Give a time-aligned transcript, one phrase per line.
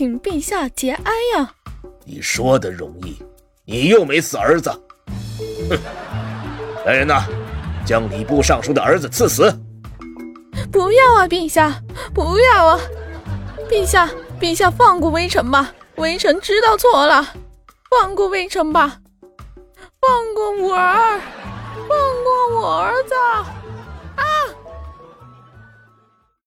[0.00, 1.52] 请陛下节哀呀！
[2.06, 3.22] 你说的容易，
[3.66, 4.70] 你又没死儿子。
[5.68, 5.78] 哼！
[6.86, 7.22] 来人呐，
[7.84, 9.54] 将礼部尚书的儿子赐死！
[10.72, 11.82] 不要啊，陛下，
[12.14, 12.80] 不要啊！
[13.68, 14.08] 陛下，
[14.40, 17.34] 陛下放过微臣吧，微臣知道错了，
[17.90, 19.00] 放过微臣吧，
[20.00, 21.20] 放过我儿，
[21.86, 23.14] 放过我儿子。